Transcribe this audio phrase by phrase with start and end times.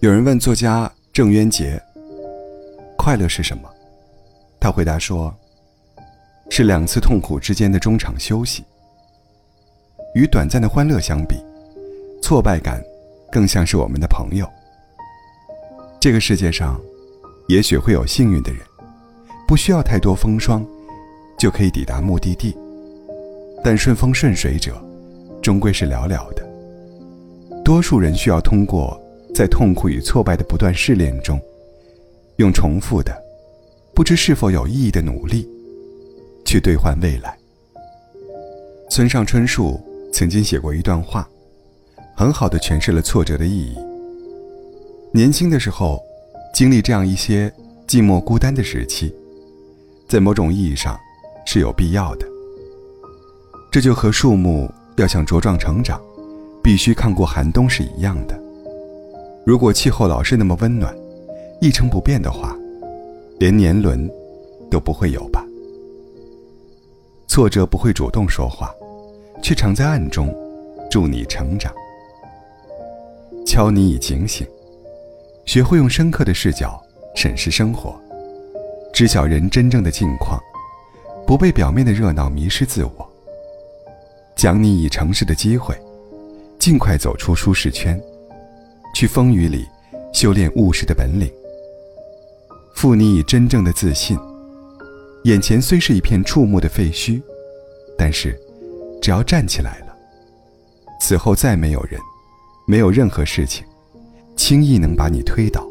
[0.00, 1.80] 有人问作家郑渊洁
[2.96, 3.68] ：“快乐是什么？”
[4.60, 5.34] 他回答说
[6.50, 8.64] ：“是两次痛苦之间的中场休息。
[10.14, 11.36] 与短暂的欢乐相比，
[12.22, 12.82] 挫败感
[13.30, 14.48] 更像是我们的朋友。
[16.00, 16.80] 这个世界上，
[17.48, 18.60] 也许会有幸运的人，
[19.46, 20.64] 不需要太多风霜，
[21.36, 22.56] 就可以抵达目的地。
[23.62, 24.80] 但顺风顺水者，
[25.48, 26.46] 终归是寥寥的。
[27.64, 29.00] 多数人需要通过
[29.34, 31.40] 在痛苦与挫败的不断试炼中，
[32.36, 33.16] 用重复的、
[33.94, 35.48] 不知是否有意义的努力，
[36.44, 37.34] 去兑换未来。
[38.90, 39.80] 村上春树
[40.12, 41.26] 曾经写过一段话，
[42.14, 43.74] 很好的诠释了挫折的意义。
[45.14, 45.98] 年轻的时候，
[46.52, 47.50] 经历这样一些
[47.86, 49.14] 寂寞孤单的时期，
[50.10, 50.94] 在某种意义上
[51.46, 52.26] 是有必要的。
[53.70, 54.70] 这就和树木
[55.02, 56.00] 要想茁壮成长，
[56.62, 58.38] 必须抗过寒冬是一样的。
[59.44, 60.94] 如果气候老是那么温暖，
[61.60, 62.56] 一成不变的话，
[63.38, 64.10] 连年轮
[64.70, 65.44] 都不会有吧。
[67.26, 68.74] 挫折不会主动说话，
[69.42, 70.34] 却常在暗中
[70.90, 71.72] 助你成长，
[73.46, 74.46] 敲你以警醒，
[75.44, 76.82] 学会用深刻的视角
[77.14, 77.94] 审视生活，
[78.92, 80.40] 知晓人真正的境况，
[81.26, 83.07] 不被表面的热闹迷失自我。
[84.38, 85.76] 奖你以成事的机会，
[86.60, 88.00] 尽快走出舒适圈，
[88.94, 89.66] 去风雨里
[90.12, 91.28] 修炼务实的本领。
[92.76, 94.16] 赋你以真正的自信，
[95.24, 97.20] 眼前虽是一片触目的废墟，
[97.98, 98.38] 但是，
[99.02, 99.86] 只要站起来了，
[101.00, 102.00] 此后再没有人，
[102.64, 103.66] 没有任何事情，
[104.36, 105.66] 轻易能把你推倒、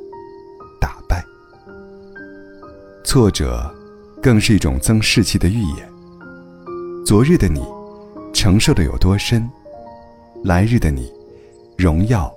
[0.78, 1.24] 打败。
[3.06, 3.74] 挫折，
[4.22, 5.90] 更是一种增士气的预演。
[7.06, 7.62] 昨日的你。
[8.48, 9.46] 承受的有多深，
[10.42, 11.12] 来日的你，
[11.78, 12.34] 荣耀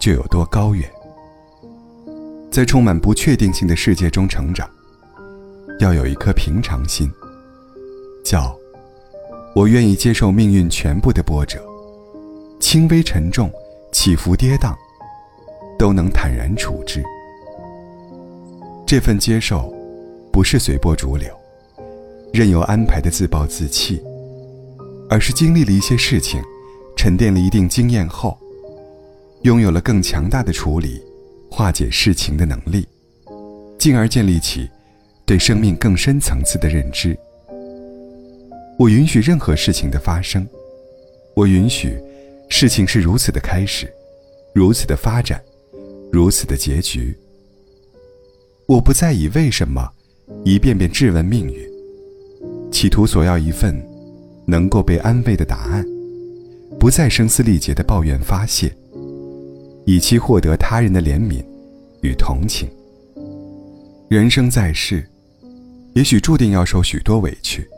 [0.00, 0.88] 就有多高远。
[2.50, 4.66] 在充满不确定性的世界中成长，
[5.80, 7.12] 要有一颗平常心，
[8.24, 8.56] 叫
[9.54, 11.62] “我愿意接受命运全部的波折，
[12.58, 13.52] 轻微沉重，
[13.92, 14.74] 起伏跌宕，
[15.78, 17.04] 都能坦然处之。”
[18.88, 19.70] 这份接受，
[20.32, 21.30] 不是随波逐流，
[22.32, 24.02] 任由安排的自暴自弃。
[25.10, 26.42] 而是经历了一些事情，
[26.96, 28.38] 沉淀了一定经验后，
[29.42, 31.02] 拥有了更强大的处理、
[31.50, 32.86] 化解事情的能力，
[33.78, 34.68] 进而建立起
[35.24, 37.18] 对生命更深层次的认知。
[38.78, 40.46] 我允许任何事情的发生，
[41.34, 41.98] 我允许
[42.50, 43.90] 事情是如此的开始，
[44.54, 45.42] 如此的发展，
[46.12, 47.16] 如此的结局。
[48.66, 49.90] 我不再以为什么
[50.44, 51.66] 一遍遍质问命运，
[52.70, 53.87] 企图索要一份。
[54.50, 55.84] 能够被安慰的答案，
[56.80, 58.74] 不再声嘶力竭的抱怨发泄，
[59.84, 61.44] 以期获得他人的怜悯
[62.00, 62.66] 与同情。
[64.08, 65.06] 人生在世，
[65.92, 67.68] 也许注定要受许多委屈。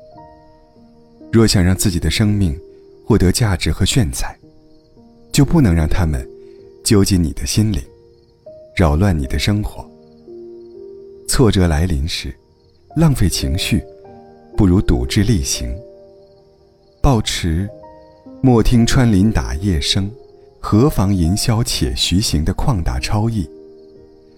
[1.33, 2.57] 若想让自己的生命
[3.05, 4.39] 获得价值和炫彩，
[5.33, 6.25] 就不能让他们
[6.85, 7.83] 揪进你的心灵，
[8.77, 9.85] 扰乱你的生活。
[11.27, 12.33] 挫折来临时，
[12.95, 13.83] 浪费情绪，
[14.57, 15.69] 不如笃志力行。
[17.03, 17.67] 抱持
[18.43, 20.11] “莫听穿林打叶声，
[20.61, 23.49] 何妨吟啸且徐行”的旷达超逸，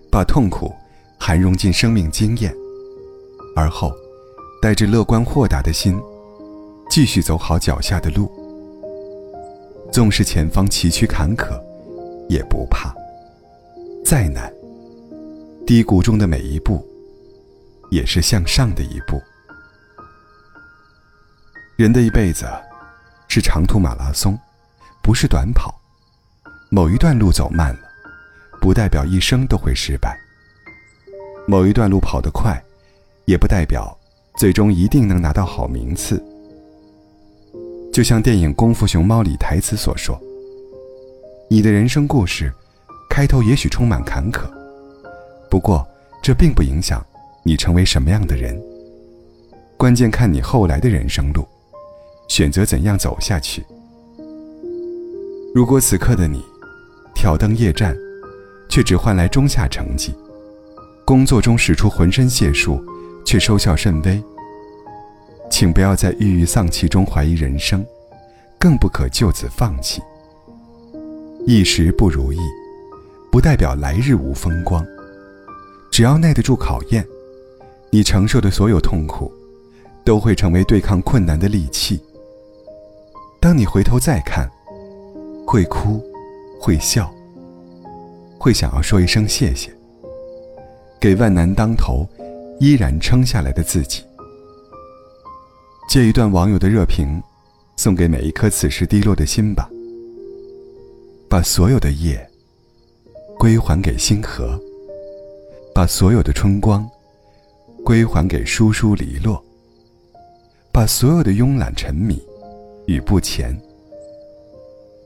[0.09, 0.73] 把痛苦
[1.19, 2.55] 含融进生命经验，
[3.57, 3.93] 而后
[4.61, 6.01] 带着乐观豁达的心，
[6.89, 8.31] 继续走好脚下的路。
[9.91, 11.61] 纵使前方崎岖坎坷，
[12.29, 12.95] 也不怕；
[14.05, 14.53] 再难，
[15.67, 16.81] 低谷中的每一步，
[17.91, 19.21] 也是向上的一步。
[21.77, 22.47] 人的一辈子
[23.29, 24.39] 是长途马拉松，
[25.03, 25.75] 不是短跑。
[26.69, 27.81] 某一段路走慢了，
[28.61, 30.11] 不代表一生都会失败；
[31.47, 32.63] 某一段路跑得快，
[33.25, 33.97] 也不代表
[34.37, 36.23] 最终一定能拿到好名次。
[37.91, 40.21] 就像电影《功夫熊猫》里台词所说
[41.49, 42.53] ：“你的人生故事，
[43.09, 44.43] 开头也许充满坎坷，
[45.51, 45.87] 不过
[46.23, 47.05] 这并不影响
[47.43, 48.63] 你成为什么样的人。
[49.79, 51.49] 关键看你后来的人生路。”
[52.29, 53.65] 选择怎样走下去？
[55.55, 56.43] 如果此刻的你
[57.15, 57.97] 挑灯夜战，
[58.69, 60.13] 却只换来中下成绩；
[61.05, 62.83] 工作中使出浑身解数，
[63.25, 64.23] 却收效甚微，
[65.51, 67.85] 请不要在郁郁丧气中怀疑人生，
[68.59, 70.01] 更不可就此放弃。
[71.47, 72.39] 一时不如意，
[73.31, 74.87] 不代表来日无风光。
[75.91, 77.07] 只要耐得住考验，
[77.91, 79.31] 你承受的所有痛苦，
[80.03, 82.01] 都会成为对抗困难的利器。
[83.43, 84.49] 当你回头再看，
[85.45, 86.01] 会哭，
[86.61, 87.13] 会笑，
[88.39, 89.69] 会想要说一声谢谢，
[91.01, 92.07] 给万难当头
[92.61, 94.05] 依然撑下来的自己。
[95.89, 97.21] 借一段网友的热评，
[97.77, 99.69] 送给每一颗此时低落的心吧。
[101.29, 102.25] 把所有的夜
[103.41, 104.57] 归还给星河，
[105.75, 106.89] 把所有的春光
[107.85, 109.45] 归还给疏疏篱落。
[110.71, 112.23] 把所有的慵懒、沉迷
[112.93, 113.59] 与不前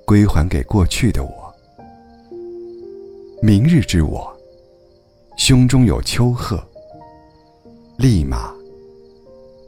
[0.04, 1.54] 归还给过去的我。
[3.40, 4.36] 明日之我，
[5.36, 6.60] 胸中有丘壑，
[7.96, 8.52] 立马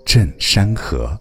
[0.05, 1.17] 镇山河。